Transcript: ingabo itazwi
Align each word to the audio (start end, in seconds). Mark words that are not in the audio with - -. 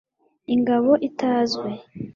ingabo 0.53 0.91
itazwi 1.07 1.71